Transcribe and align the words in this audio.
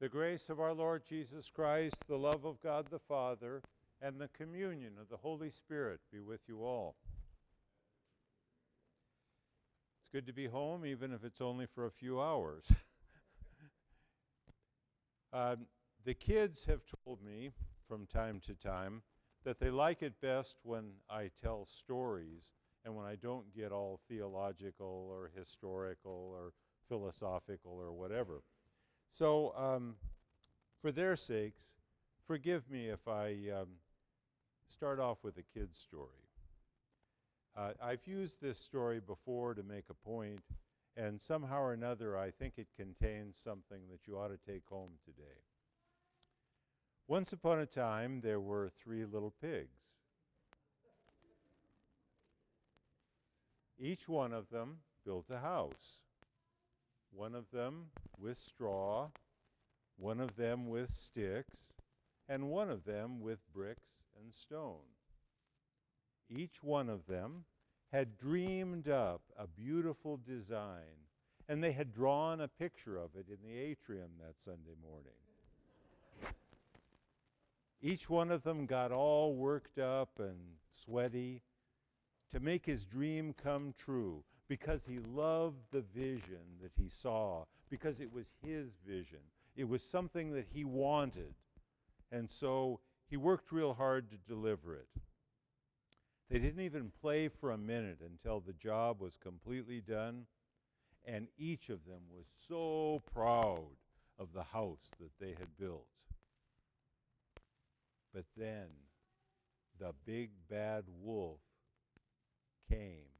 The 0.00 0.08
grace 0.08 0.48
of 0.48 0.58
our 0.58 0.72
Lord 0.72 1.02
Jesus 1.08 1.50
Christ, 1.54 1.96
the 2.08 2.16
love 2.16 2.44
of 2.44 2.60
God 2.60 2.86
the 2.90 2.98
Father, 2.98 3.62
and 4.02 4.20
the 4.20 4.28
communion 4.28 4.94
of 5.00 5.08
the 5.08 5.16
Holy 5.16 5.50
Spirit 5.50 6.00
be 6.12 6.20
with 6.20 6.40
you 6.48 6.64
all. 6.64 6.96
It's 10.00 10.08
good 10.12 10.26
to 10.26 10.32
be 10.32 10.46
home, 10.46 10.84
even 10.84 11.12
if 11.12 11.24
it's 11.24 11.40
only 11.40 11.66
for 11.66 11.86
a 11.86 11.90
few 11.92 12.20
hours. 12.20 12.64
um, 15.32 15.66
the 16.04 16.14
kids 16.14 16.64
have 16.66 16.82
told 17.04 17.22
me 17.22 17.52
from 17.88 18.06
time 18.06 18.40
to 18.46 18.54
time 18.54 19.02
that 19.44 19.60
they 19.60 19.70
like 19.70 20.02
it 20.02 20.20
best 20.20 20.56
when 20.64 20.84
I 21.08 21.30
tell 21.40 21.66
stories 21.66 22.50
and 22.84 22.96
when 22.96 23.06
I 23.06 23.14
don't 23.14 23.54
get 23.54 23.70
all 23.70 24.00
theological 24.08 25.08
or 25.08 25.30
historical 25.34 26.32
or 26.34 26.52
philosophical 26.88 27.78
or 27.80 27.92
whatever. 27.92 28.42
So, 29.16 29.54
um, 29.56 29.94
for 30.82 30.90
their 30.90 31.14
sakes, 31.14 31.62
forgive 32.26 32.68
me 32.68 32.88
if 32.88 33.06
I 33.06 33.36
um, 33.60 33.68
start 34.66 34.98
off 34.98 35.18
with 35.22 35.38
a 35.38 35.44
kid's 35.56 35.78
story. 35.78 36.08
Uh, 37.56 37.74
I've 37.80 38.04
used 38.08 38.42
this 38.42 38.58
story 38.58 38.98
before 38.98 39.54
to 39.54 39.62
make 39.62 39.84
a 39.88 39.94
point, 39.94 40.40
and 40.96 41.20
somehow 41.20 41.60
or 41.60 41.72
another, 41.72 42.18
I 42.18 42.32
think 42.32 42.54
it 42.56 42.66
contains 42.76 43.38
something 43.38 43.82
that 43.92 44.00
you 44.08 44.18
ought 44.18 44.32
to 44.32 44.52
take 44.52 44.66
home 44.68 44.90
today. 45.04 45.38
Once 47.06 47.32
upon 47.32 47.60
a 47.60 47.66
time, 47.66 48.20
there 48.20 48.40
were 48.40 48.68
three 48.82 49.04
little 49.04 49.32
pigs. 49.40 49.78
Each 53.78 54.08
one 54.08 54.32
of 54.32 54.50
them 54.50 54.78
built 55.04 55.26
a 55.30 55.38
house 55.38 56.00
one 57.14 57.34
of 57.34 57.50
them 57.52 57.86
with 58.18 58.38
straw, 58.38 59.08
one 59.96 60.20
of 60.20 60.36
them 60.36 60.68
with 60.68 60.92
sticks, 60.92 61.56
and 62.28 62.48
one 62.48 62.70
of 62.70 62.84
them 62.84 63.20
with 63.20 63.38
bricks 63.52 64.02
and 64.20 64.34
stone. 64.34 64.86
Each 66.28 66.62
one 66.62 66.88
of 66.88 67.06
them 67.06 67.44
had 67.92 68.18
dreamed 68.18 68.88
up 68.88 69.20
a 69.38 69.46
beautiful 69.46 70.18
design, 70.26 71.06
and 71.48 71.62
they 71.62 71.72
had 71.72 71.92
drawn 71.92 72.40
a 72.40 72.48
picture 72.48 72.96
of 72.96 73.10
it 73.14 73.26
in 73.28 73.46
the 73.46 73.56
atrium 73.56 74.10
that 74.20 74.34
Sunday 74.44 74.74
morning. 74.82 75.12
Each 77.80 78.08
one 78.08 78.30
of 78.30 78.42
them 78.42 78.66
got 78.66 78.92
all 78.92 79.34
worked 79.34 79.78
up 79.78 80.18
and 80.18 80.38
sweaty 80.74 81.42
to 82.32 82.40
make 82.40 82.64
his 82.64 82.86
dream 82.86 83.34
come 83.34 83.74
true 83.76 84.24
because 84.48 84.84
he 84.84 84.98
loved 84.98 85.58
the 85.72 85.84
vision 85.94 86.58
that 86.62 86.72
he 86.76 86.88
saw, 86.88 87.44
because 87.70 88.00
it 88.00 88.12
was 88.12 88.26
his 88.44 88.68
vision. 88.86 89.20
It 89.56 89.68
was 89.68 89.82
something 89.82 90.32
that 90.32 90.46
he 90.52 90.64
wanted. 90.64 91.34
And 92.12 92.30
so 92.30 92.80
he 93.08 93.16
worked 93.16 93.52
real 93.52 93.74
hard 93.74 94.10
to 94.10 94.16
deliver 94.16 94.74
it. 94.74 94.88
They 96.30 96.38
didn't 96.38 96.62
even 96.62 96.90
play 97.00 97.28
for 97.28 97.52
a 97.52 97.58
minute 97.58 97.98
until 98.04 98.40
the 98.40 98.54
job 98.54 99.00
was 99.00 99.16
completely 99.16 99.80
done, 99.80 100.26
and 101.04 101.28
each 101.38 101.68
of 101.68 101.84
them 101.86 102.02
was 102.10 102.26
so 102.48 103.02
proud 103.12 103.76
of 104.18 104.32
the 104.32 104.42
house 104.42 104.90
that 105.00 105.10
they 105.20 105.34
had 105.38 105.56
built. 105.58 105.86
But 108.14 108.24
then 108.36 108.66
the 109.78 109.92
big 110.06 110.30
bad 110.48 110.84
wolf 111.02 111.40
came 112.70 113.13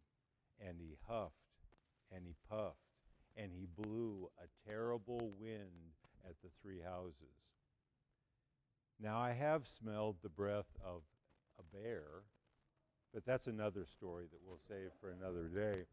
and 0.60 0.78
he 0.78 0.96
huffed 1.08 1.32
and 2.14 2.24
he 2.26 2.34
puffed 2.48 2.78
and 3.36 3.50
he 3.52 3.66
blew 3.66 4.28
a 4.38 4.68
terrible 4.68 5.32
wind 5.38 5.94
at 6.24 6.34
the 6.42 6.50
three 6.62 6.80
houses. 6.80 7.34
Now, 9.00 9.18
I 9.18 9.32
have 9.32 9.66
smelled 9.66 10.16
the 10.22 10.28
breath 10.28 10.70
of 10.84 11.02
a 11.58 11.76
bear, 11.76 12.22
but 13.12 13.24
that's 13.26 13.48
another 13.48 13.84
story 13.86 14.26
that 14.30 14.40
we'll 14.46 14.60
save 14.68 14.90
for 15.00 15.10
another 15.10 15.48
day. 15.48 15.84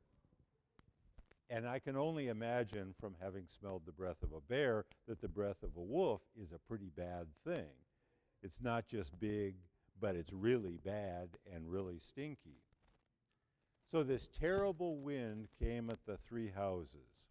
And 1.50 1.68
I 1.68 1.80
can 1.80 1.98
only 1.98 2.30
imagine 2.30 2.94
from 3.00 3.16
having 3.22 3.44
smelled 3.60 3.82
the 3.86 3.92
breath 3.92 4.24
of 4.24 4.32
a 4.32 4.42
bear 4.42 4.86
that 5.08 5.20
the 5.20 5.28
breath 5.28 5.64
of 5.64 5.76
a 5.76 5.82
wolf 5.82 6.22
is 6.42 6.52
a 6.52 6.60
pretty 6.60 6.92
bad 6.96 7.28
thing. 7.46 7.74
It's 8.42 8.62
not 8.62 8.88
just 8.88 9.20
big, 9.20 9.56
but 10.00 10.16
it's 10.16 10.32
really 10.32 10.80
bad 10.84 11.30
and 11.54 11.70
really 11.70 12.00
stinky. 12.00 12.62
So 13.92 14.04
this 14.04 14.30
terrible 14.40 15.00
wind 15.00 15.50
came 15.60 15.90
at 15.90 16.06
the 16.06 16.16
three 16.16 16.50
houses, 16.56 17.28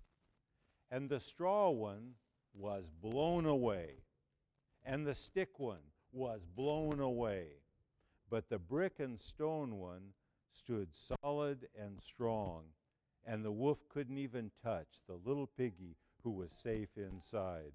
and 0.91 1.09
the 1.09 1.19
straw 1.19 1.71
one 1.71 2.17
was 2.53 2.91
blown 3.01 3.47
away, 3.47 4.05
and 4.85 5.07
the 5.07 5.15
stick 5.15 5.59
one 5.59 5.81
was 6.13 6.43
blown 6.55 7.01
away, 7.01 7.47
but 8.29 8.51
the 8.51 8.59
brick 8.59 9.01
and 9.01 9.19
stone 9.19 9.77
one 9.79 10.13
stood 10.53 10.89
solid 11.23 11.67
and 11.81 11.99
strong, 11.99 12.65
and 13.25 13.43
the 13.43 13.51
wolf 13.51 13.89
couldn't 13.89 14.19
even 14.19 14.51
touch 14.63 15.01
the 15.09 15.19
little 15.25 15.47
piggy 15.47 15.97
who 16.23 16.31
was 16.31 16.51
safe 16.53 16.91
inside. 16.99 17.73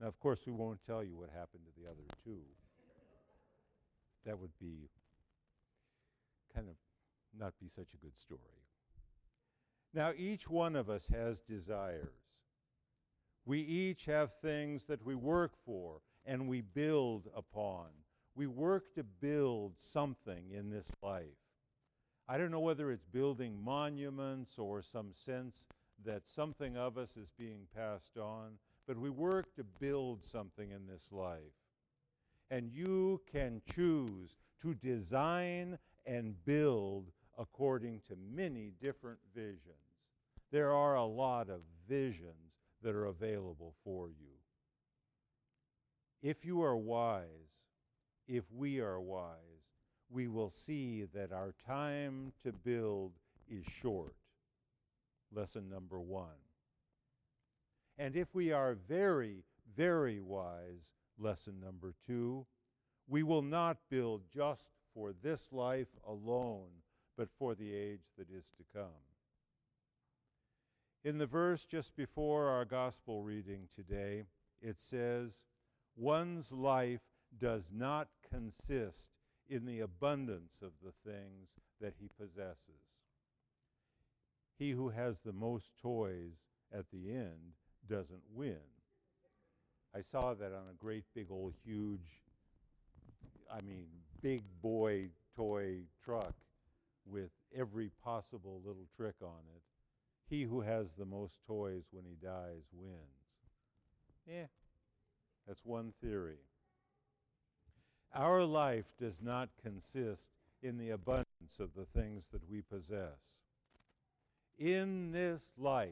Now, 0.00 0.08
of 0.08 0.18
course, 0.18 0.40
we 0.46 0.52
won't 0.52 0.80
tell 0.84 1.04
you 1.04 1.16
what 1.16 1.30
happened 1.30 1.62
to 1.66 1.80
the 1.80 1.88
other 1.88 2.02
two. 2.24 2.42
That 4.26 4.40
would 4.40 4.58
be 4.58 4.88
kind 6.52 6.68
of 6.68 6.74
not 7.38 7.54
be 7.60 7.68
such 7.68 7.88
a 7.94 8.04
good 8.04 8.16
story. 8.18 8.40
Now, 9.92 10.12
each 10.16 10.48
one 10.48 10.74
of 10.74 10.90
us 10.90 11.06
has 11.12 11.40
desires. 11.40 12.08
We 13.46 13.60
each 13.60 14.06
have 14.06 14.32
things 14.42 14.84
that 14.86 15.04
we 15.04 15.14
work 15.14 15.52
for 15.64 16.00
and 16.24 16.48
we 16.48 16.62
build 16.62 17.28
upon. 17.36 17.86
We 18.34 18.46
work 18.46 18.94
to 18.94 19.04
build 19.04 19.74
something 19.78 20.50
in 20.50 20.70
this 20.70 20.90
life. 21.02 21.26
I 22.26 22.38
don't 22.38 22.50
know 22.50 22.60
whether 22.60 22.90
it's 22.90 23.04
building 23.04 23.62
monuments 23.62 24.58
or 24.58 24.82
some 24.82 25.12
sense 25.12 25.66
that 26.04 26.26
something 26.26 26.76
of 26.76 26.96
us 26.96 27.16
is 27.16 27.28
being 27.38 27.66
passed 27.76 28.16
on, 28.16 28.58
but 28.86 28.98
we 28.98 29.10
work 29.10 29.54
to 29.56 29.64
build 29.64 30.24
something 30.24 30.70
in 30.70 30.86
this 30.86 31.12
life. 31.12 31.38
And 32.50 32.70
you 32.72 33.20
can 33.30 33.60
choose 33.74 34.34
to 34.62 34.74
design 34.74 35.78
and 36.06 36.34
build 36.44 37.10
according 37.38 38.00
to 38.08 38.16
many 38.34 38.72
different 38.80 39.18
visions. 39.34 39.60
There 40.50 40.72
are 40.72 40.94
a 40.94 41.04
lot 41.04 41.48
of 41.48 41.60
visions 41.88 42.52
that 42.82 42.94
are 42.94 43.06
available 43.06 43.74
for 43.82 44.08
you. 44.08 44.34
If 46.22 46.44
you 46.44 46.62
are 46.62 46.76
wise, 46.76 47.24
if 48.26 48.44
we 48.52 48.80
are 48.80 49.00
wise, 49.00 49.38
we 50.10 50.28
will 50.28 50.52
see 50.66 51.04
that 51.14 51.32
our 51.32 51.54
time 51.66 52.32
to 52.44 52.52
build 52.52 53.12
is 53.48 53.64
short. 53.80 54.14
Lesson 55.34 55.68
number 55.68 56.00
one. 56.00 56.28
And 57.98 58.16
if 58.16 58.34
we 58.34 58.52
are 58.52 58.74
very, 58.88 59.44
very 59.76 60.20
wise, 60.20 60.82
lesson 61.18 61.60
number 61.60 61.94
two, 62.06 62.46
we 63.06 63.22
will 63.22 63.42
not 63.42 63.76
build 63.90 64.22
just 64.32 64.64
for 64.94 65.12
this 65.22 65.52
life 65.52 65.88
alone, 66.06 66.70
but 67.16 67.28
for 67.38 67.54
the 67.54 67.72
age 67.72 68.02
that 68.18 68.28
is 68.30 68.44
to 68.56 68.64
come. 68.72 68.90
In 71.04 71.18
the 71.18 71.26
verse 71.26 71.64
just 71.64 71.94
before 71.96 72.48
our 72.48 72.64
gospel 72.64 73.22
reading 73.22 73.68
today, 73.74 74.24
it 74.60 74.78
says, 74.78 75.42
One's 75.96 76.50
life 76.50 77.02
does 77.38 77.70
not 77.72 78.08
consist 78.28 79.10
in 79.48 79.66
the 79.66 79.80
abundance 79.80 80.54
of 80.62 80.72
the 80.82 80.92
things 81.08 81.50
that 81.80 81.94
he 82.00 82.08
possesses. 82.18 82.80
He 84.58 84.70
who 84.70 84.88
has 84.88 85.16
the 85.18 85.32
most 85.32 85.66
toys 85.80 86.32
at 86.72 86.86
the 86.90 87.10
end 87.10 87.52
doesn't 87.88 88.22
win. 88.32 88.56
I 89.94 90.00
saw 90.00 90.34
that 90.34 90.52
on 90.52 90.68
a 90.70 90.82
great 90.82 91.04
big 91.14 91.26
old 91.30 91.54
huge, 91.64 92.22
I 93.52 93.60
mean, 93.60 93.86
big 94.22 94.42
boy 94.62 95.10
toy 95.36 95.80
truck 96.04 96.34
with 97.06 97.30
every 97.54 97.90
possible 98.02 98.60
little 98.64 98.86
trick 98.96 99.16
on 99.22 99.42
it. 99.54 99.62
He 100.28 100.42
who 100.42 100.62
has 100.62 100.88
the 100.92 101.04
most 101.04 101.34
toys 101.46 101.84
when 101.90 102.04
he 102.04 102.16
dies 102.16 102.62
wins. 102.72 102.98
Yeah, 104.26 104.46
that's 105.46 105.64
one 105.64 105.92
theory. 106.00 106.38
Our 108.14 108.44
life 108.44 108.86
does 108.98 109.20
not 109.20 109.50
consist 109.62 110.30
in 110.62 110.78
the 110.78 110.90
abundance 110.90 111.58
of 111.60 111.74
the 111.74 111.84
things 111.84 112.28
that 112.32 112.48
we 112.48 112.62
possess. 112.62 113.18
In 114.56 115.12
this 115.12 115.50
life, 115.58 115.90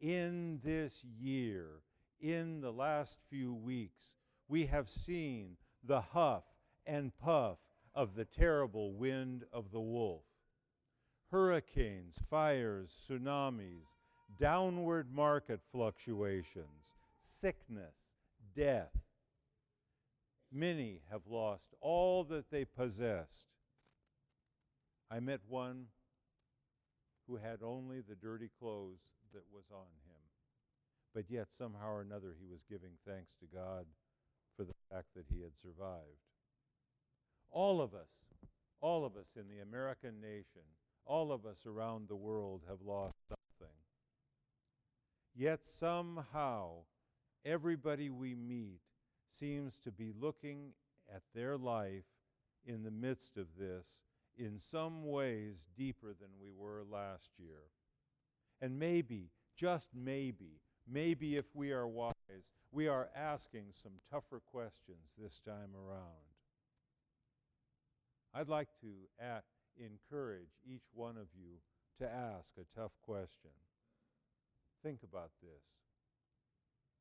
in 0.00 0.60
this 0.64 1.04
year, 1.20 1.82
in 2.20 2.60
the 2.60 2.72
last 2.72 3.18
few 3.28 3.52
weeks, 3.52 4.12
we 4.48 4.66
have 4.66 4.88
seen 4.88 5.56
the 5.84 6.00
huff 6.00 6.44
and 6.86 7.12
puff 7.18 7.58
of 7.94 8.14
the 8.14 8.24
terrible 8.24 8.92
wind 8.92 9.44
of 9.52 9.70
the 9.72 9.80
wolf 9.80 10.22
hurricanes, 11.30 12.16
fires, 12.30 12.90
tsunamis, 13.08 13.84
downward 14.40 15.12
market 15.12 15.60
fluctuations, 15.72 16.66
sickness, 17.22 17.94
death. 18.54 18.96
Many 20.52 21.02
have 21.10 21.22
lost 21.28 21.74
all 21.80 22.24
that 22.24 22.50
they 22.50 22.64
possessed. 22.64 23.46
I 25.10 25.20
met 25.20 25.40
one 25.48 25.86
who 27.26 27.36
had 27.36 27.62
only 27.62 28.00
the 28.00 28.14
dirty 28.14 28.50
clothes 28.58 29.00
that 29.34 29.44
was 29.52 29.64
on 29.70 29.86
him, 30.06 30.20
but 31.14 31.24
yet 31.28 31.48
somehow 31.56 31.92
or 31.92 32.00
another 32.00 32.34
he 32.40 32.46
was 32.46 32.60
giving 32.68 32.92
thanks 33.06 33.32
to 33.40 33.46
God 33.54 33.84
for 34.56 34.64
the 34.64 34.74
fact 34.90 35.08
that 35.14 35.26
he 35.32 35.42
had 35.42 35.52
survived. 35.60 36.24
All 37.50 37.80
of 37.80 37.94
us, 37.94 38.08
all 38.80 39.04
of 39.04 39.16
us 39.16 39.28
in 39.36 39.48
the 39.48 39.62
American 39.62 40.20
nation, 40.20 40.64
all 41.08 41.32
of 41.32 41.46
us 41.46 41.64
around 41.66 42.06
the 42.06 42.16
world 42.16 42.62
have 42.68 42.82
lost 42.86 43.16
something. 43.28 43.74
Yet 45.34 45.60
somehow, 45.64 46.82
everybody 47.44 48.10
we 48.10 48.34
meet 48.34 48.80
seems 49.38 49.78
to 49.78 49.90
be 49.90 50.12
looking 50.12 50.72
at 51.12 51.22
their 51.34 51.56
life 51.56 52.04
in 52.66 52.82
the 52.82 52.90
midst 52.90 53.38
of 53.38 53.46
this 53.58 53.86
in 54.36 54.58
some 54.58 55.06
ways 55.06 55.56
deeper 55.76 56.08
than 56.08 56.28
we 56.40 56.50
were 56.54 56.82
last 56.88 57.30
year. 57.38 57.70
And 58.60 58.78
maybe, 58.78 59.30
just 59.56 59.88
maybe, 59.94 60.60
maybe 60.86 61.36
if 61.36 61.46
we 61.54 61.72
are 61.72 61.88
wise, 61.88 62.14
we 62.70 62.86
are 62.86 63.08
asking 63.16 63.66
some 63.82 63.92
tougher 64.10 64.40
questions 64.44 65.14
this 65.16 65.40
time 65.40 65.70
around. 65.74 66.28
I'd 68.34 68.48
like 68.48 68.68
to 68.82 69.08
at, 69.18 69.44
encourage 69.78 70.50
each 70.66 70.84
one 70.92 71.16
of 71.16 71.28
you 71.34 71.58
to 71.98 72.10
ask 72.10 72.50
a 72.56 72.78
tough 72.78 72.92
question. 73.02 73.50
Think 74.82 75.00
about 75.02 75.30
this. 75.42 75.62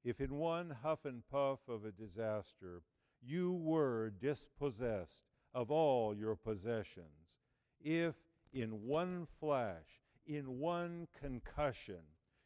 If 0.04 0.22
in 0.22 0.38
one 0.38 0.78
huff 0.84 1.06
and 1.06 1.24
puff 1.30 1.60
of 1.68 1.86
a 1.86 1.92
disaster 1.92 2.82
you 3.22 3.52
were 3.54 4.12
dispossessed 4.22 5.24
of 5.54 5.72
all 5.72 6.16
your 6.16 6.36
possessions, 6.36 7.34
if 7.82 8.16
in 8.54 8.86
one 8.86 9.28
flash, 9.40 10.02
in 10.26 10.60
one 10.60 11.08
concussion, 11.20 12.02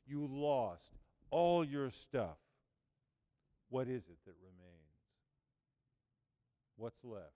you 0.05 0.27
lost 0.29 0.91
all 1.29 1.63
your 1.63 1.89
stuff, 1.89 2.37
what 3.69 3.87
is 3.87 4.03
it 4.09 4.17
that 4.25 4.35
remains? 4.41 4.81
What's 6.75 7.03
left? 7.03 7.31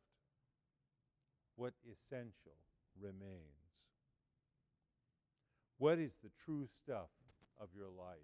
What 1.55 1.73
essential 1.85 2.57
remains? 2.99 3.41
What 5.77 5.99
is 5.99 6.13
the 6.23 6.31
true 6.43 6.67
stuff 6.83 7.09
of 7.59 7.69
your 7.75 7.89
life? 7.89 8.17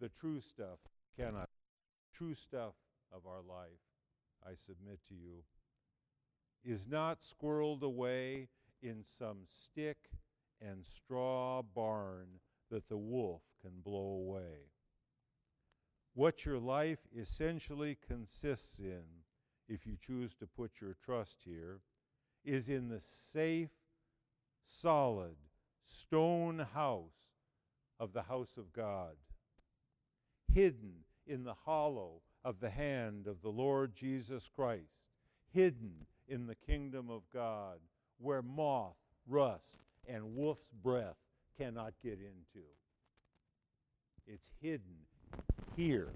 The 0.00 0.08
true 0.08 0.40
stuff 0.40 0.78
cannot. 1.16 1.48
True 2.12 2.34
stuff 2.34 2.74
of 3.12 3.26
our 3.26 3.42
life, 3.42 3.80
I 4.44 4.50
submit 4.66 4.98
to 5.08 5.14
you, 5.14 5.44
is 6.64 6.86
not 6.88 7.20
squirreled 7.20 7.82
away 7.82 8.48
in 8.82 9.04
some 9.18 9.38
stick 9.46 10.10
and 10.60 10.84
straw 10.84 11.62
barn 11.62 12.40
that 12.70 12.88
the 12.88 12.96
wolf 12.96 13.42
can 13.62 13.80
blow 13.84 14.24
away. 14.26 14.72
What 16.14 16.44
your 16.44 16.58
life 16.58 17.06
essentially 17.16 17.96
consists 18.06 18.78
in, 18.78 19.02
if 19.68 19.86
you 19.86 19.96
choose 19.96 20.34
to 20.34 20.46
put 20.46 20.80
your 20.80 20.96
trust 21.04 21.36
here, 21.44 21.80
is 22.48 22.68
in 22.70 22.88
the 22.88 23.02
safe, 23.32 23.68
solid, 24.66 25.36
stone 25.86 26.66
house 26.72 27.10
of 28.00 28.14
the 28.14 28.22
house 28.22 28.56
of 28.56 28.72
God, 28.72 29.16
hidden 30.52 31.04
in 31.26 31.44
the 31.44 31.54
hollow 31.66 32.22
of 32.44 32.60
the 32.60 32.70
hand 32.70 33.26
of 33.26 33.42
the 33.42 33.50
Lord 33.50 33.94
Jesus 33.94 34.48
Christ, 34.54 34.94
hidden 35.52 36.06
in 36.26 36.46
the 36.46 36.54
kingdom 36.54 37.10
of 37.10 37.22
God, 37.32 37.78
where 38.18 38.42
moth, 38.42 38.96
rust, 39.28 39.76
and 40.06 40.34
wolf's 40.34 40.70
breath 40.82 41.16
cannot 41.58 41.92
get 42.02 42.18
into. 42.18 42.66
It's 44.26 44.50
hidden 44.62 45.06
here, 45.76 46.08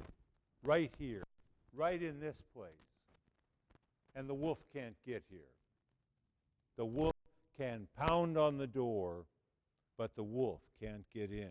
right 0.64 0.92
here, 0.98 1.24
right 1.74 2.02
in 2.02 2.20
this 2.20 2.42
place. 2.54 2.72
And 4.14 4.28
the 4.28 4.34
wolf 4.34 4.58
can't 4.72 4.96
get 5.06 5.24
here. 5.30 5.40
The 6.76 6.84
wolf 6.84 7.14
can 7.56 7.88
pound 7.96 8.36
on 8.36 8.58
the 8.58 8.66
door, 8.66 9.26
but 9.98 10.14
the 10.14 10.22
wolf 10.22 10.62
can't 10.80 11.04
get 11.12 11.30
in. 11.30 11.50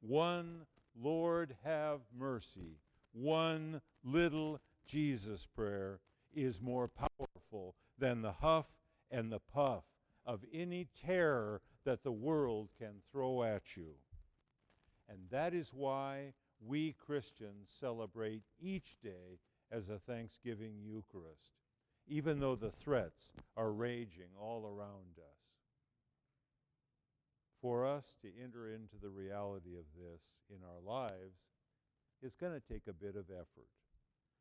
One 0.00 0.66
Lord 1.00 1.56
have 1.64 2.00
mercy, 2.16 2.80
one 3.12 3.80
little 4.02 4.60
Jesus 4.86 5.46
prayer 5.46 6.00
is 6.34 6.60
more 6.60 6.88
powerful 6.88 7.74
than 7.98 8.22
the 8.22 8.32
huff 8.32 8.66
and 9.10 9.30
the 9.30 9.40
puff 9.40 9.84
of 10.24 10.44
any 10.52 10.88
terror 11.04 11.60
that 11.84 12.02
the 12.02 12.12
world 12.12 12.68
can 12.78 13.02
throw 13.10 13.42
at 13.42 13.76
you. 13.76 13.94
And 15.08 15.18
that 15.30 15.54
is 15.54 15.72
why 15.72 16.34
we 16.60 16.92
Christians 16.92 17.70
celebrate 17.80 18.42
each 18.60 18.96
day 19.02 19.40
as 19.70 19.88
a 19.88 19.98
Thanksgiving 19.98 20.74
Eucharist, 20.82 21.52
even 22.08 22.40
though 22.40 22.56
the 22.56 22.70
threats 22.70 23.30
are 23.56 23.72
raging 23.72 24.30
all 24.40 24.64
around 24.64 25.18
us. 25.18 25.38
For 27.60 27.86
us 27.86 28.04
to 28.22 28.28
enter 28.42 28.72
into 28.72 28.96
the 29.02 29.10
reality 29.10 29.76
of 29.76 29.84
this 29.96 30.22
in 30.48 30.58
our 30.64 30.80
lives 30.80 31.40
is 32.22 32.34
going 32.40 32.52
to 32.52 32.72
take 32.72 32.86
a 32.88 32.92
bit 32.92 33.16
of 33.16 33.26
effort 33.30 33.68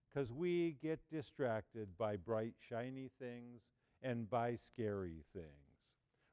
because 0.07 0.31
we 0.31 0.77
get 0.81 0.99
distracted 1.11 1.89
by 1.97 2.15
bright, 2.15 2.53
shiny 2.69 3.09
things 3.19 3.61
and 4.01 4.29
by 4.29 4.57
scary 4.67 5.23
things. 5.33 5.47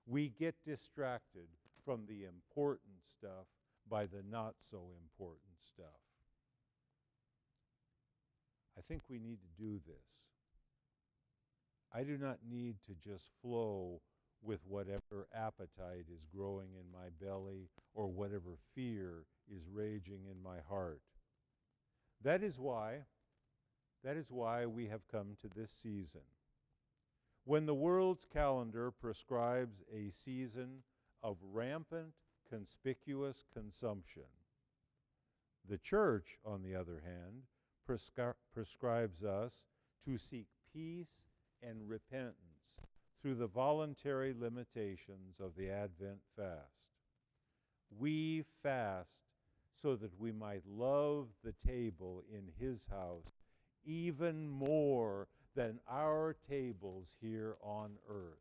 We 0.07 0.29
get 0.39 0.55
distracted 0.67 1.49
from 1.85 2.03
the 2.07 2.25
important 2.25 3.01
stuff 3.19 3.47
by 3.89 4.07
the 4.07 4.23
not 4.31 4.55
so 4.71 4.83
important 5.03 5.59
stuff. 5.67 5.87
I 8.79 8.83
think 8.89 9.03
we 9.09 9.19
need 9.19 9.39
to 9.41 9.63
do 9.63 9.81
this. 9.87 10.05
I 11.95 12.03
do 12.03 12.19
not 12.19 12.39
need 12.49 12.77
to 12.87 12.95
just 13.09 13.31
flow 13.41 14.01
with 14.43 14.61
whatever 14.67 15.29
appetite 15.35 16.07
is 16.13 16.27
growing 16.35 16.69
in 16.75 16.91
my 16.93 17.09
belly 17.21 17.69
or 17.95 18.09
whatever 18.09 18.59
fear 18.75 19.25
is 19.49 19.63
raging 19.73 20.27
in 20.31 20.43
my 20.43 20.59
heart. 20.69 21.01
That 22.23 22.43
is 22.43 22.59
why 22.59 23.05
that 24.05 24.17
is 24.19 24.31
why 24.31 24.67
we 24.67 24.87
have 24.89 25.09
come 25.11 25.37
to 25.41 25.49
this 25.49 25.71
season. 25.83 26.21
When 27.45 27.65
the 27.65 27.75
world's 27.75 28.27
calendar 28.31 28.91
prescribes 28.91 29.83
a 29.93 30.11
season 30.11 30.83
of 31.23 31.39
rampant, 31.43 32.13
conspicuous 32.49 33.45
consumption, 33.55 34.25
the 35.67 35.79
church, 35.79 36.37
on 36.45 36.63
the 36.63 36.75
other 36.75 37.03
hand, 37.03 37.45
prescri- 37.89 38.35
prescribes 38.53 39.25
us 39.25 39.63
to 40.05 40.19
seek 40.19 40.49
peace 40.71 41.23
and 41.69 41.89
repentance 41.89 42.37
through 43.21 43.35
the 43.37 43.47
voluntary 43.47 44.35
limitations 44.39 45.37
of 45.41 45.53
the 45.57 45.71
Advent 45.71 46.19
fast. 46.37 46.59
We 47.99 48.45
fast 48.63 49.09
so 49.81 49.97
that 49.97 50.19
we 50.19 50.33
might 50.33 50.63
love 50.67 51.29
the 51.43 51.55
table 51.67 52.23
in 52.33 52.49
His 52.59 52.81
house 52.91 53.31
even 53.87 54.49
more 54.49 55.29
than 55.55 55.79
our 55.89 56.37
tables 56.49 57.07
here 57.21 57.57
on 57.63 57.93
earth. 58.09 58.39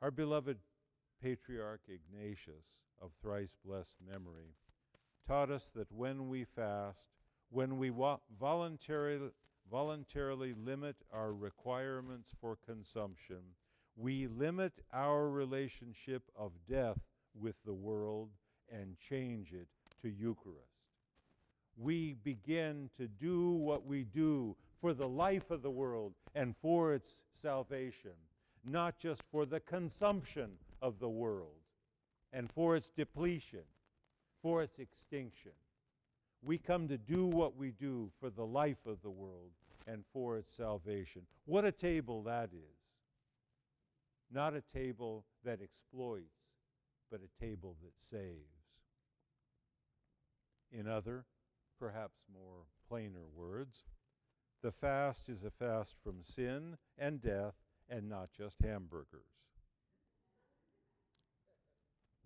Our 0.00 0.10
beloved 0.10 0.58
patriarch 1.22 1.80
Ignatius 1.88 2.64
of 3.02 3.10
thrice 3.20 3.56
blessed 3.64 3.96
memory 4.08 4.54
taught 5.26 5.50
us 5.50 5.68
that 5.74 5.90
when 5.92 6.28
we 6.28 6.44
fast, 6.44 7.10
when 7.50 7.78
we 7.78 7.90
wa- 7.90 8.18
voluntarily, 8.40 9.30
voluntarily 9.70 10.54
limit 10.54 10.96
our 11.12 11.32
requirements 11.32 12.30
for 12.40 12.56
consumption, 12.66 13.40
we 13.96 14.26
limit 14.26 14.72
our 14.92 15.28
relationship 15.28 16.22
of 16.36 16.52
death 16.68 16.98
with 17.38 17.56
the 17.64 17.74
world 17.74 18.30
and 18.70 18.96
change 18.98 19.52
it 19.52 19.68
to 20.02 20.08
Eucharist 20.08 20.78
we 21.78 22.16
begin 22.24 22.90
to 22.98 23.06
do 23.06 23.52
what 23.52 23.86
we 23.86 24.02
do 24.02 24.56
for 24.80 24.92
the 24.92 25.08
life 25.08 25.50
of 25.50 25.62
the 25.62 25.70
world 25.70 26.12
and 26.34 26.54
for 26.60 26.92
its 26.92 27.08
salvation, 27.40 28.12
not 28.64 28.98
just 28.98 29.22
for 29.30 29.46
the 29.46 29.60
consumption 29.60 30.50
of 30.82 30.98
the 30.98 31.08
world 31.08 31.60
and 32.32 32.50
for 32.50 32.76
its 32.76 32.90
depletion, 32.90 33.62
for 34.42 34.62
its 34.62 34.78
extinction. 34.78 35.52
We 36.42 36.58
come 36.58 36.88
to 36.88 36.98
do 36.98 37.26
what 37.26 37.56
we 37.56 37.72
do 37.72 38.10
for 38.20 38.30
the 38.30 38.46
life 38.46 38.86
of 38.86 39.02
the 39.02 39.10
world 39.10 39.50
and 39.86 40.04
for 40.12 40.36
its 40.36 40.54
salvation. 40.54 41.22
What 41.46 41.64
a 41.64 41.72
table 41.72 42.22
that 42.24 42.50
is! 42.52 42.78
Not 44.30 44.54
a 44.54 44.62
table 44.74 45.24
that 45.44 45.60
exploits, 45.62 46.24
but 47.10 47.20
a 47.20 47.44
table 47.44 47.76
that 47.82 47.94
saves. 48.10 48.58
In 50.70 50.86
other, 50.86 51.24
perhaps 51.78 52.18
more 52.32 52.66
plainer 52.88 53.26
words, 53.34 53.84
the 54.62 54.72
fast 54.72 55.28
is 55.28 55.44
a 55.44 55.50
fast 55.50 55.94
from 56.02 56.22
sin 56.22 56.76
and 56.98 57.22
death 57.22 57.54
and 57.88 58.08
not 58.08 58.30
just 58.36 58.56
hamburgers. 58.62 59.37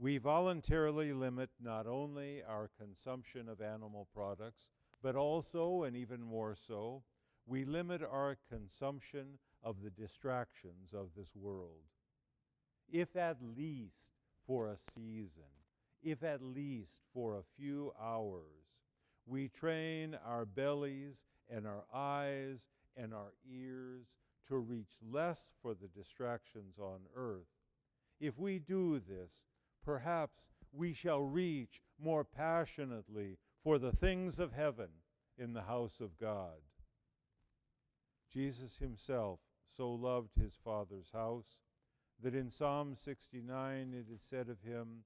We 0.03 0.19
voluntarily 0.19 1.13
limit 1.13 1.51
not 1.63 1.87
only 1.87 2.43
our 2.43 2.69
consumption 2.77 3.49
of 3.49 3.61
animal 3.61 4.09
products, 4.13 4.65
but 5.01 5.15
also, 5.15 5.85
and 5.85 5.97
even 5.97 6.21
more 6.21 6.57
so, 6.67 7.05
we 7.47 7.65
limit 7.65 8.03
our 8.03 8.37
consumption 8.49 9.39
of 9.63 9.77
the 9.81 9.91
distractions 9.91 10.91
of 10.93 11.11
this 11.17 11.29
world. 11.37 11.85
If 12.91 13.15
at 13.15 13.37
least 13.57 13.95
for 14.45 14.71
a 14.71 14.77
season, 14.93 15.53
if 16.03 16.25
at 16.25 16.43
least 16.43 16.97
for 17.15 17.37
a 17.37 17.45
few 17.57 17.93
hours, 18.03 18.43
we 19.25 19.51
train 19.51 20.19
our 20.27 20.45
bellies 20.45 21.15
and 21.49 21.65
our 21.65 21.85
eyes 21.95 22.59
and 22.97 23.15
our 23.15 23.35
ears 23.49 24.07
to 24.49 24.57
reach 24.57 24.99
less 25.13 25.39
for 25.63 25.75
the 25.75 25.87
distractions 25.97 26.75
on 26.81 27.03
earth, 27.15 27.47
if 28.19 28.37
we 28.37 28.59
do 28.59 29.01
this, 29.09 29.31
perhaps 29.85 30.43
we 30.73 30.93
shall 30.93 31.23
reach 31.23 31.81
more 31.99 32.25
passionately 32.25 33.39
for 33.63 33.79
the 33.79 33.93
things 33.93 34.39
of 34.39 34.53
heaven 34.53 34.89
in 35.39 35.53
the 35.53 35.63
house 35.63 36.01
of 36.01 36.19
God. 36.19 36.61
Jesus 38.33 38.79
himself 38.79 39.41
so 39.77 39.93
loved 39.93 40.31
his 40.35 40.55
Father's 40.65 41.11
house 41.13 41.59
that 42.23 42.35
in 42.35 42.51
Psalm 42.51 42.95
69 42.95 43.95
it 43.95 44.13
is 44.13 44.21
said 44.21 44.49
of 44.49 44.63
him, 44.63 45.05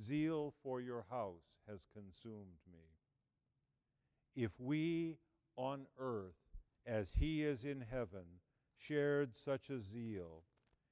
Zeal 0.00 0.54
for 0.62 0.80
your 0.80 1.06
house 1.10 1.60
has 1.68 1.80
consumed 1.92 2.60
me. 2.70 2.84
If 4.36 4.52
we 4.58 5.18
on 5.56 5.86
earth, 5.98 6.34
as 6.86 7.14
he 7.18 7.42
is 7.42 7.64
in 7.64 7.84
heaven, 7.90 8.40
shared 8.76 9.34
such 9.34 9.70
a 9.70 9.80
zeal, 9.80 10.44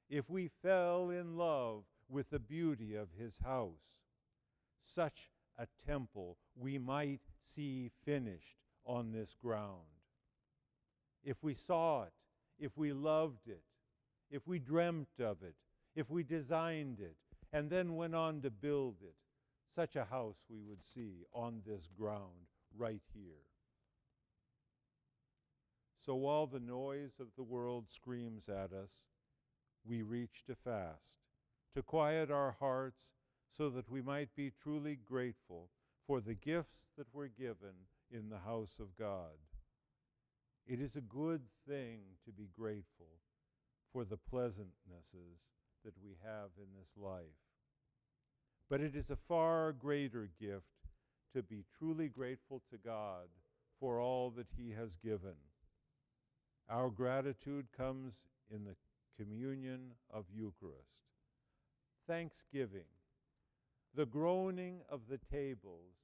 if 0.08 0.28
we 0.28 0.48
fell 0.48 1.10
in 1.10 1.36
love 1.36 1.84
with 2.08 2.30
the 2.30 2.38
beauty 2.38 2.94
of 2.94 3.08
his 3.18 3.34
house, 3.44 3.80
such 4.94 5.30
a 5.58 5.66
temple 5.86 6.36
we 6.56 6.78
might 6.78 7.20
see 7.54 7.90
finished 8.04 8.56
on 8.84 9.12
this 9.12 9.34
ground. 9.42 9.82
If 11.24 11.42
we 11.42 11.54
saw 11.54 12.04
it, 12.04 12.12
if 12.58 12.76
we 12.76 12.92
loved 12.92 13.48
it, 13.48 13.62
if 14.30 14.46
we 14.46 14.58
dreamt 14.58 15.20
of 15.20 15.42
it, 15.42 15.54
if 15.94 16.10
we 16.10 16.22
designed 16.22 17.00
it, 17.00 17.16
and 17.52 17.70
then 17.70 17.96
went 17.96 18.14
on 18.14 18.42
to 18.42 18.50
build 18.50 18.96
it, 19.02 19.14
such 19.74 19.96
a 19.96 20.04
house 20.04 20.36
we 20.48 20.62
would 20.62 20.84
see 20.94 21.24
on 21.32 21.62
this 21.66 21.88
ground 21.98 22.48
right 22.76 23.02
here. 23.14 23.46
So 26.04 26.14
while 26.14 26.46
the 26.46 26.60
noise 26.60 27.14
of 27.20 27.28
the 27.36 27.42
world 27.42 27.86
screams 27.90 28.48
at 28.48 28.72
us, 28.72 28.90
we 29.84 30.02
reach 30.02 30.44
to 30.46 30.54
fast, 30.54 31.16
to 31.76 31.82
quiet 31.82 32.30
our 32.30 32.56
hearts 32.58 33.02
so 33.54 33.68
that 33.68 33.90
we 33.90 34.00
might 34.00 34.34
be 34.34 34.50
truly 34.62 34.98
grateful 35.04 35.68
for 36.06 36.22
the 36.22 36.32
gifts 36.32 36.86
that 36.96 37.06
were 37.12 37.28
given 37.28 37.76
in 38.10 38.30
the 38.30 38.38
house 38.38 38.76
of 38.80 38.96
God. 38.98 39.36
It 40.66 40.80
is 40.80 40.96
a 40.96 41.02
good 41.02 41.42
thing 41.68 41.98
to 42.24 42.32
be 42.32 42.48
grateful 42.58 43.20
for 43.92 44.04
the 44.04 44.16
pleasantnesses 44.16 45.36
that 45.84 45.92
we 46.02 46.16
have 46.24 46.48
in 46.56 46.68
this 46.78 46.88
life. 46.96 47.44
But 48.70 48.80
it 48.80 48.96
is 48.96 49.10
a 49.10 49.18
far 49.28 49.72
greater 49.72 50.30
gift 50.40 50.64
to 51.34 51.42
be 51.42 51.66
truly 51.78 52.08
grateful 52.08 52.62
to 52.70 52.78
God 52.78 53.28
for 53.78 54.00
all 54.00 54.30
that 54.30 54.48
He 54.56 54.70
has 54.70 54.96
given. 55.04 55.36
Our 56.70 56.88
gratitude 56.88 57.66
comes 57.76 58.14
in 58.50 58.64
the 58.64 58.76
communion 59.22 59.90
of 60.10 60.24
Eucharist. 60.34 61.05
Thanksgiving, 62.06 62.88
the 63.94 64.06
groaning 64.06 64.80
of 64.88 65.00
the 65.08 65.18
tables 65.30 65.94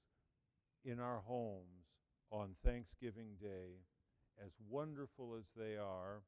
in 0.85 0.99
our 0.99 1.21
homes 1.27 1.87
on 2.31 2.57
Thanksgiving 2.65 3.37
Day, 3.41 3.81
as 4.45 4.53
wonderful 4.69 5.37
as 5.39 5.45
they 5.57 5.77
are, 5.77 6.23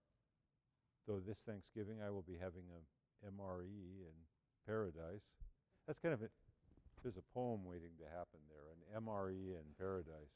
though 1.08 1.20
this 1.26 1.38
Thanksgiving 1.46 1.98
I 2.06 2.10
will 2.10 2.22
be 2.22 2.36
having 2.40 2.64
a 2.70 3.30
MRE 3.30 3.64
in 3.64 4.14
paradise. 4.66 5.24
That's 5.86 5.98
kind 5.98 6.14
of 6.14 6.22
a, 6.22 6.28
there's 7.02 7.16
a 7.16 7.34
poem 7.34 7.64
waiting 7.64 7.92
to 7.98 8.04
happen 8.04 8.40
there, 8.48 8.72
an 8.72 9.04
MRE 9.04 9.56
in 9.56 9.64
paradise. 9.78 10.34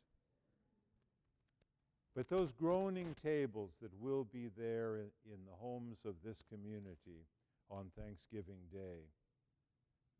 But 2.17 2.29
those 2.29 2.51
groaning 2.53 3.15
tables 3.23 3.71
that 3.81 3.93
will 4.01 4.25
be 4.25 4.49
there 4.57 4.97
in, 4.97 5.11
in 5.27 5.39
the 5.47 5.57
homes 5.61 5.99
of 6.05 6.15
this 6.25 6.39
community 6.51 7.27
on 7.71 7.91
Thanksgiving 7.97 8.59
Day, 8.73 9.07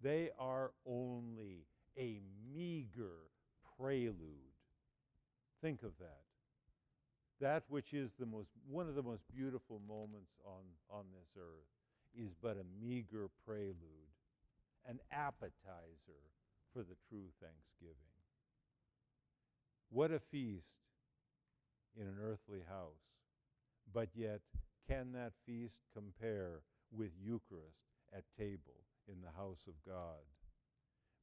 they 0.03 0.31
are 0.39 0.71
only 0.87 1.67
a 1.99 2.21
meager 2.55 3.29
prelude. 3.79 4.55
Think 5.61 5.83
of 5.83 5.93
that. 5.99 6.23
That 7.41 7.65
which 7.69 7.93
is 7.93 8.11
the 8.19 8.27
most, 8.27 8.49
one 8.69 8.89
of 8.89 8.95
the 8.95 9.03
most 9.03 9.23
beautiful 9.35 9.81
moments 9.89 10.33
on, 10.45 10.63
on 10.91 11.05
this 11.13 11.29
earth 11.37 11.69
is 12.17 12.33
but 12.43 12.57
a 12.57 12.85
meager 12.85 13.29
prelude, 13.47 13.77
an 14.89 14.99
appetizer 15.13 16.23
for 16.73 16.81
the 16.81 16.97
true 17.09 17.27
Thanksgiving. 17.41 17.95
What 19.91 20.11
a 20.11 20.19
feast 20.19 20.67
in 21.97 22.07
an 22.07 22.17
earthly 22.23 22.63
house. 22.69 22.93
But 23.93 24.09
yet, 24.15 24.41
can 24.89 25.13
that 25.13 25.33
feast 25.47 25.75
compare 25.95 26.61
with 26.93 27.11
Eucharist 27.23 27.79
at 28.15 28.25
table 28.39 28.88
in 29.09 29.21
the 29.23 29.37
house 29.37 29.65
of 29.67 29.75
God? 29.87 30.23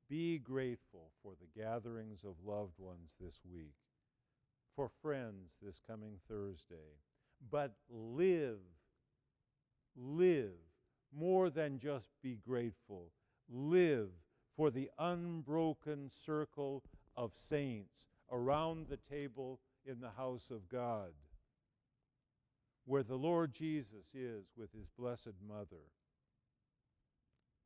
Be 0.10 0.38
grateful 0.38 1.12
for 1.24 1.34
the 1.40 1.60
gatherings 1.60 2.20
of 2.24 2.36
loved 2.46 2.78
ones 2.78 3.12
this 3.20 3.40
week, 3.52 3.74
for 4.76 4.90
friends 5.02 5.52
this 5.62 5.80
coming 5.88 6.18
Thursday. 6.28 7.00
But 7.50 7.74
live, 7.90 8.60
live 9.96 10.52
more 11.18 11.50
than 11.50 11.80
just 11.80 12.10
be 12.22 12.38
grateful. 12.48 13.12
Live 13.50 14.10
for 14.56 14.70
the 14.70 14.90
unbroken 15.00 16.10
circle 16.26 16.84
of 17.16 17.32
saints 17.50 18.06
around 18.32 18.88
the 18.88 19.00
table 19.10 19.60
in 19.86 20.02
the 20.02 20.12
house 20.12 20.50
of 20.50 20.68
God, 20.70 21.14
where 22.86 23.04
the 23.04 23.16
Lord 23.16 23.54
Jesus 23.54 24.14
is 24.14 24.46
with 24.58 24.72
his 24.72 24.88
blessed 24.98 25.36
mother. 25.48 25.84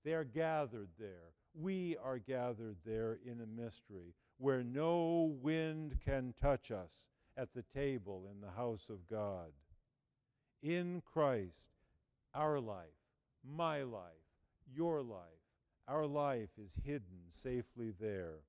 They 0.04 0.14
are 0.14 0.24
gathered 0.24 0.90
there. 0.98 1.34
We 1.54 1.98
are 2.04 2.20
gathered 2.20 2.78
there 2.86 3.20
in 3.26 3.42
a 3.42 3.62
mystery 3.62 4.14
where 4.38 4.64
no 4.64 5.36
wind 5.42 5.98
can 6.06 6.34
touch 6.42 6.72
us 6.72 6.92
at 7.36 7.54
the 7.54 7.64
table 7.74 8.30
in 8.32 8.42
the 8.42 8.52
house 8.56 8.88
of 8.90 9.08
God. 9.10 9.52
In 10.62 11.02
Christ, 11.14 11.72
our 12.34 12.60
life, 12.60 12.86
my 13.44 13.84
life, 13.84 14.04
your 14.74 15.02
life, 15.02 15.20
our 15.88 16.06
life 16.06 16.50
is 16.58 16.72
hidden 16.86 17.32
safely 17.44 17.94
there. 18.00 18.40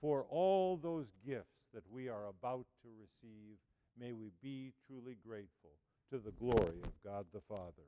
For 0.00 0.24
all 0.30 0.76
those 0.76 1.08
gifts 1.26 1.66
that 1.74 1.84
we 1.90 2.08
are 2.08 2.28
about 2.28 2.66
to 2.82 2.88
receive, 3.00 3.56
may 3.98 4.12
we 4.12 4.30
be 4.42 4.72
truly 4.86 5.16
grateful 5.26 5.70
to 6.10 6.18
the 6.18 6.32
glory 6.32 6.80
of 6.82 6.92
God 7.04 7.26
the 7.32 7.40
Father. 7.40 7.86